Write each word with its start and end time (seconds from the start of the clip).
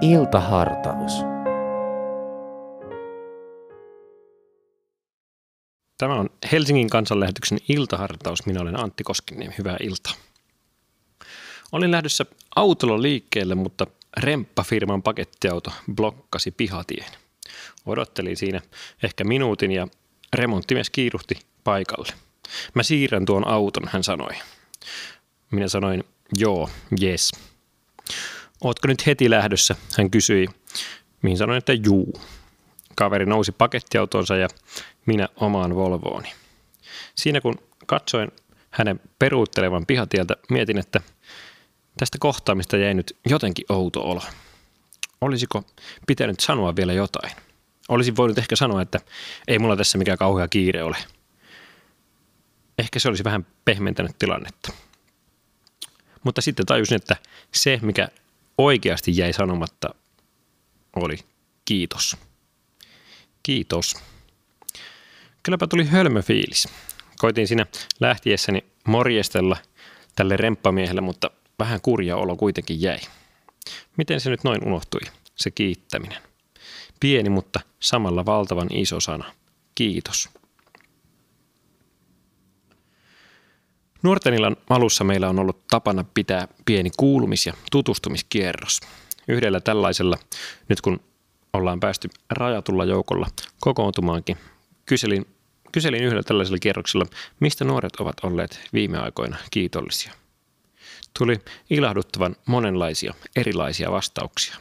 Iltahartaus. 0.00 1.12
Tämä 5.98 6.14
on 6.14 6.30
Helsingin 6.52 6.90
kansanlähetyksen 6.90 7.58
iltahartaus. 7.68 8.46
Minä 8.46 8.60
olen 8.60 8.80
Antti 8.80 9.04
Koskiniemi. 9.04 9.54
Hyvää 9.58 9.76
iltaa. 9.80 10.12
Olin 11.72 11.90
lähdössä 11.90 12.26
autolla 12.56 13.02
liikkeelle, 13.02 13.54
mutta 13.54 13.86
remppafirman 14.16 15.02
pakettiauto 15.02 15.72
blokkasi 15.94 16.50
pihatien. 16.50 17.06
Odottelin 17.86 18.36
siinä 18.36 18.60
ehkä 19.02 19.24
minuutin 19.24 19.72
ja 19.72 19.88
remonttimies 20.32 20.90
kiiruhti 20.90 21.34
paikalle. 21.64 22.12
Mä 22.74 22.82
siirrän 22.82 23.24
tuon 23.24 23.48
auton, 23.48 23.88
hän 23.92 24.04
sanoi. 24.04 24.34
Minä 25.50 25.68
sanoin, 25.68 26.04
joo, 26.38 26.70
yes. 27.02 27.32
Ootko 28.64 28.88
nyt 28.88 29.06
heti 29.06 29.30
lähdössä? 29.30 29.76
Hän 29.98 30.10
kysyi, 30.10 30.48
mihin 31.22 31.38
sanoin, 31.38 31.58
että 31.58 31.72
juu. 31.72 32.20
Kaveri 32.94 33.26
nousi 33.26 33.52
pakettiautonsa 33.52 34.36
ja 34.36 34.48
minä 35.06 35.28
omaan 35.36 35.74
Volvooni. 35.74 36.32
Siinä 37.14 37.40
kun 37.40 37.58
katsoin 37.86 38.32
hänen 38.70 39.00
peruuttelevan 39.18 39.86
pihatieltä, 39.86 40.36
mietin, 40.50 40.78
että 40.78 41.00
tästä 41.96 42.18
kohtaamista 42.20 42.76
jäi 42.76 42.94
nyt 42.94 43.16
jotenkin 43.26 43.64
outo 43.68 44.00
olo. 44.00 44.22
Olisiko 45.20 45.64
pitänyt 46.06 46.40
sanoa 46.40 46.76
vielä 46.76 46.92
jotain? 46.92 47.32
Olisin 47.88 48.16
voinut 48.16 48.38
ehkä 48.38 48.56
sanoa, 48.56 48.82
että 48.82 49.00
ei 49.48 49.58
mulla 49.58 49.76
tässä 49.76 49.98
mikään 49.98 50.18
kauhea 50.18 50.48
kiire 50.48 50.82
ole. 50.82 50.96
Ehkä 52.78 52.98
se 52.98 53.08
olisi 53.08 53.24
vähän 53.24 53.46
pehmentänyt 53.64 54.18
tilannetta. 54.18 54.72
Mutta 56.24 56.40
sitten 56.40 56.66
tajusin, 56.66 56.96
että 56.96 57.16
se, 57.54 57.78
mikä 57.82 58.08
oikeasti 58.58 59.16
jäi 59.16 59.32
sanomatta, 59.32 59.94
oli 60.96 61.18
kiitos. 61.64 62.16
Kiitos. 63.42 63.96
Kylläpä 65.42 65.66
tuli 65.66 65.84
hölmö 65.86 66.22
fiilis. 66.22 66.68
Koitin 67.18 67.48
siinä 67.48 67.66
lähtiessäni 68.00 68.64
morjestella 68.86 69.56
tälle 70.16 70.36
remppamiehelle, 70.36 71.00
mutta 71.00 71.30
vähän 71.58 71.80
kurja 71.80 72.16
olo 72.16 72.36
kuitenkin 72.36 72.82
jäi. 72.82 72.98
Miten 73.96 74.20
se 74.20 74.30
nyt 74.30 74.44
noin 74.44 74.64
unohtui, 74.64 75.00
se 75.36 75.50
kiittäminen? 75.50 76.22
Pieni, 77.00 77.30
mutta 77.30 77.60
samalla 77.80 78.26
valtavan 78.26 78.68
iso 78.70 79.00
sana. 79.00 79.32
Kiitos. 79.74 80.28
Nuorten 84.02 84.34
illan 84.34 84.56
alussa 84.70 85.04
meillä 85.04 85.28
on 85.28 85.38
ollut 85.38 85.66
tapana 85.70 86.04
pitää 86.14 86.48
pieni 86.64 86.90
kuulumis- 86.96 87.46
ja 87.46 87.52
tutustumiskierros. 87.70 88.80
Yhdellä 89.28 89.60
tällaisella, 89.60 90.18
nyt 90.68 90.80
kun 90.80 91.00
ollaan 91.52 91.80
päästy 91.80 92.08
rajatulla 92.30 92.84
joukolla 92.84 93.26
kokoontumaankin, 93.60 94.36
kyselin, 94.86 95.26
kyselin 95.72 96.04
yhdellä 96.04 96.22
tällaisella 96.22 96.58
kierroksella, 96.58 97.06
mistä 97.40 97.64
nuoret 97.64 97.96
ovat 97.96 98.16
olleet 98.22 98.60
viime 98.72 98.98
aikoina 98.98 99.36
kiitollisia. 99.50 100.12
Tuli 101.18 101.40
ilahduttavan 101.70 102.36
monenlaisia 102.46 103.14
erilaisia 103.36 103.90
vastauksia. 103.90 104.56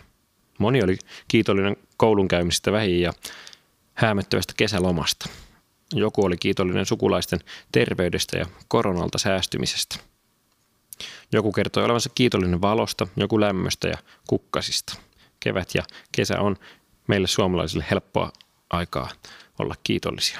Moni 0.59 0.83
oli 0.83 0.97
kiitollinen 1.27 1.77
koulunkäymistä 1.97 2.71
vähin 2.71 3.01
ja 3.01 3.13
häämättävästä 3.93 4.53
kesälomasta– 4.57 5.29
joku 5.93 6.25
oli 6.25 6.37
kiitollinen 6.37 6.85
sukulaisten 6.85 7.39
terveydestä 7.71 8.37
ja 8.37 8.45
koronalta 8.67 9.17
säästymisestä. 9.17 9.95
Joku 11.31 11.51
kertoi 11.51 11.83
olevansa 11.83 12.09
kiitollinen 12.15 12.61
valosta, 12.61 13.07
joku 13.15 13.39
lämmöstä 13.39 13.87
ja 13.87 13.97
kukkasista. 14.27 14.97
Kevät 15.39 15.69
ja 15.75 15.83
kesä 16.11 16.39
on 16.39 16.55
meille 17.07 17.27
suomalaisille 17.27 17.85
helppoa 17.91 18.31
aikaa 18.69 19.09
olla 19.59 19.75
kiitollisia. 19.83 20.39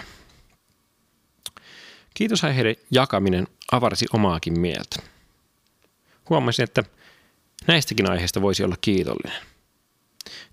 Kiitosaiheiden 2.14 2.76
jakaminen 2.92 3.48
avarsi 3.72 4.05
omaakin 4.14 4.60
mieltä. 4.60 5.02
Huomasin, 6.30 6.64
että 6.64 6.83
näistäkin 7.67 8.11
aiheista 8.11 8.42
voisi 8.42 8.64
olla 8.64 8.76
kiitollinen– 8.82 9.42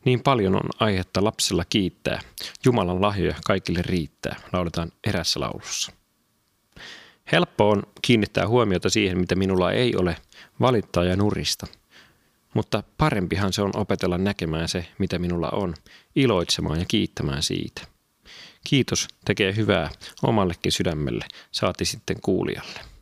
niin 0.04 0.22
paljon 0.22 0.54
on 0.54 0.68
aihetta 0.80 1.24
lapsella 1.24 1.64
kiittää. 1.68 2.20
Jumalan 2.64 3.02
lahjoja 3.02 3.34
kaikille 3.44 3.82
riittää, 3.82 4.40
lauletaan 4.52 4.92
erässä 5.06 5.40
laulussa. 5.40 5.92
Helppo 7.32 7.70
on 7.70 7.82
kiinnittää 8.02 8.48
huomiota 8.48 8.90
siihen, 8.90 9.18
mitä 9.18 9.34
minulla 9.34 9.72
ei 9.72 9.96
ole, 9.96 10.16
valittaa 10.60 11.04
ja 11.04 11.16
nurista. 11.16 11.66
Mutta 12.54 12.82
parempihan 12.98 13.52
se 13.52 13.62
on 13.62 13.70
opetella 13.74 14.18
näkemään 14.18 14.68
se, 14.68 14.86
mitä 14.98 15.18
minulla 15.18 15.50
on, 15.50 15.74
iloitsemaan 16.16 16.78
ja 16.78 16.84
kiittämään 16.88 17.42
siitä. 17.42 17.82
Kiitos 18.64 19.08
tekee 19.24 19.56
hyvää 19.56 19.90
omallekin 20.22 20.72
sydämelle, 20.72 21.24
saati 21.52 21.84
sitten 21.84 22.16
kuulijalle. 22.20 22.93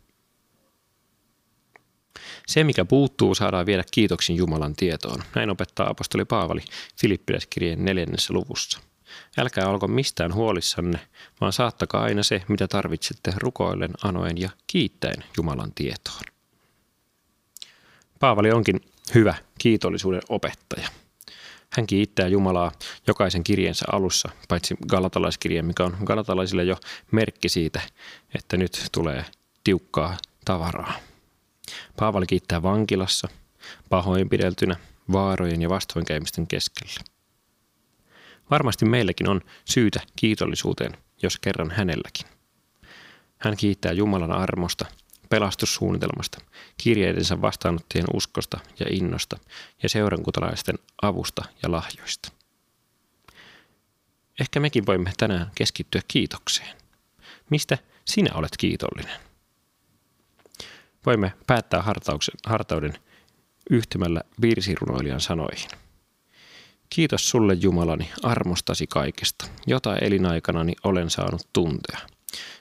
Se, 2.52 2.64
mikä 2.64 2.84
puuttuu, 2.84 3.34
saadaan 3.34 3.66
viedä 3.66 3.84
kiitoksin 3.90 4.36
Jumalan 4.36 4.74
tietoon. 4.76 5.22
Näin 5.34 5.50
opettaa 5.50 5.90
apostoli 5.90 6.24
Paavali 6.24 6.60
Filippiläiskirjeen 7.00 7.84
neljännessä 7.84 8.34
luvussa. 8.34 8.80
Älkää 9.38 9.68
olko 9.68 9.88
mistään 9.88 10.34
huolissanne, 10.34 10.98
vaan 11.40 11.52
saattakaa 11.52 12.02
aina 12.02 12.22
se, 12.22 12.42
mitä 12.48 12.68
tarvitsette 12.68 13.32
rukoillen, 13.36 13.90
anoen 14.04 14.38
ja 14.38 14.50
kiittäen 14.66 15.24
Jumalan 15.36 15.72
tietoon. 15.74 16.22
Paavali 18.20 18.50
onkin 18.52 18.80
hyvä 19.14 19.34
kiitollisuuden 19.58 20.22
opettaja. 20.28 20.88
Hän 21.70 21.86
kiittää 21.86 22.28
Jumalaa 22.28 22.72
jokaisen 23.06 23.44
kirjeensä 23.44 23.84
alussa, 23.92 24.28
paitsi 24.48 24.76
galatalaiskirje, 24.88 25.62
mikä 25.62 25.84
on 25.84 25.96
galatalaisille 26.04 26.64
jo 26.64 26.76
merkki 27.10 27.48
siitä, 27.48 27.80
että 28.34 28.56
nyt 28.56 28.86
tulee 28.92 29.24
tiukkaa 29.64 30.16
tavaraa. 30.44 31.11
Paavali 31.96 32.26
kiittää 32.26 32.62
vankilassa, 32.62 33.28
pahoinpideltynä, 33.88 34.76
vaarojen 35.12 35.62
ja 35.62 35.68
vastoinkäymisten 35.68 36.46
keskellä. 36.46 37.00
Varmasti 38.50 38.84
meilläkin 38.84 39.28
on 39.28 39.40
syytä 39.64 40.00
kiitollisuuteen, 40.16 40.96
jos 41.22 41.38
kerran 41.38 41.70
hänelläkin. 41.70 42.26
Hän 43.38 43.56
kiittää 43.56 43.92
Jumalan 43.92 44.32
armosta, 44.32 44.84
pelastussuunnitelmasta, 45.28 46.38
kirjeidensä 46.76 47.40
vastaanottajien 47.40 48.06
uskosta 48.14 48.60
ja 48.80 48.86
innosta 48.90 49.38
ja 49.82 49.88
seurankutalaisten 49.88 50.78
avusta 51.02 51.44
ja 51.62 51.70
lahjoista. 51.70 52.32
Ehkä 54.40 54.60
mekin 54.60 54.86
voimme 54.86 55.12
tänään 55.16 55.50
keskittyä 55.54 56.00
kiitokseen. 56.08 56.76
Mistä 57.50 57.78
sinä 58.04 58.30
olet 58.34 58.56
kiitollinen? 58.58 59.31
Voimme 61.06 61.32
päättää 61.46 61.84
hartauden 62.46 62.92
yhtymällä 63.70 64.20
virsirunoilijan 64.40 65.20
sanoihin. 65.20 65.70
Kiitos 66.90 67.30
sulle 67.30 67.54
Jumalani 67.54 68.10
armostasi 68.22 68.86
kaikesta, 68.86 69.44
jota 69.66 69.96
elinaikanani 69.96 70.72
olen 70.84 71.10
saanut 71.10 71.48
tuntea. 71.52 71.98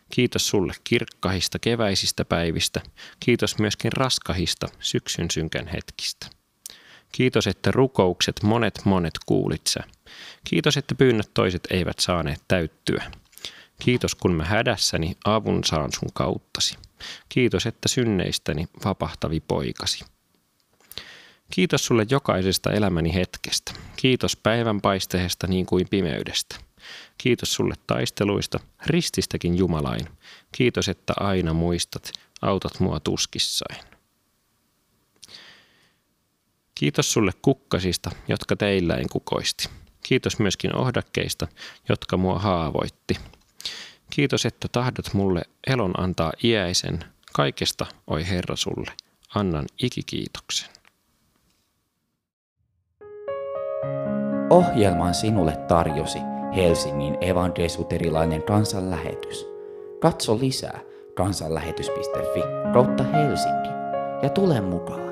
Kiitos 0.10 0.48
sulle 0.48 0.74
kirkkahista 0.84 1.60
keväisistä 1.60 2.26
päivistä, 2.26 2.82
kiitos 3.20 3.60
myöskin 3.60 3.94
raskahista 3.94 4.68
syksyn 4.80 5.32
synkän 5.32 5.68
hetkistä. 5.68 6.28
Kiitos, 7.12 7.48
että 7.48 7.72
rukoukset 7.72 8.44
monet 8.44 8.82
monet 8.86 9.14
kuulit 9.26 9.68
sä. 9.68 9.80
Kiitos, 10.44 10.78
että 10.78 10.96
pyynnöt 10.96 11.32
toiset 11.34 11.68
eivät 11.72 12.00
saaneet 12.00 12.42
täyttyä. 12.48 13.12
Kiitos, 13.80 14.16
kun 14.16 14.36
mä 14.36 14.46
hädässäni 14.46 15.18
avun 15.26 15.64
saan 15.64 15.92
sun 15.92 16.10
kauttasi. 16.14 16.78
Kiitos, 17.30 17.66
että 17.66 17.88
synneistäni 17.88 18.68
vapahtavi 18.86 19.40
poikasi. 19.40 20.06
Kiitos 21.52 21.86
sulle 21.86 22.06
jokaisesta 22.10 22.72
elämäni 22.72 23.14
hetkestä. 23.14 23.74
Kiitos 23.96 24.36
päivän 24.36 24.82
paisteesta 24.82 25.48
niin 25.48 25.66
kuin 25.66 25.88
pimeydestä. 25.90 26.56
Kiitos 27.18 27.54
sulle 27.54 27.76
taisteluista, 27.88 28.60
rististäkin 28.86 29.58
Jumalain. 29.58 30.08
Kiitos, 30.52 30.90
että 30.90 31.14
aina 31.20 31.54
muistat, 31.54 32.12
autat 32.42 32.80
mua 32.80 33.00
tuskissain. 33.00 33.84
Kiitos 36.76 37.14
sulle 37.14 37.32
kukkasista, 37.42 38.12
jotka 38.28 38.56
teillä 38.56 38.96
en 38.96 39.10
kukoisti. 39.10 39.70
Kiitos 40.04 40.40
myöskin 40.40 40.76
ohdakkeista, 40.76 41.48
jotka 41.90 42.18
mua 42.18 42.40
haavoitti. 42.40 43.14
Kiitos, 44.12 44.46
että 44.46 44.68
tahdot 44.72 45.14
mulle 45.14 45.42
elon 45.68 46.00
antaa 46.00 46.32
iäisen. 46.44 47.00
Kaikesta, 47.34 47.86
oi 48.08 48.28
Herra 48.30 48.56
sulle, 48.56 48.92
annan 49.36 49.66
ikikiitoksen. 49.84 50.70
Ohjelman 54.50 55.14
sinulle 55.14 55.58
tarjosi 55.68 56.20
Helsingin 56.56 57.18
evankelisuterilainen 57.22 58.44
kansanlähetys. 58.44 59.46
Katso 60.00 60.40
lisää 60.40 60.80
kansanlähetys.fi 61.16 62.42
kautta 62.74 63.04
Helsinki 63.04 63.70
ja 64.24 64.30
tule 64.30 64.62
mukaan. 64.62 65.11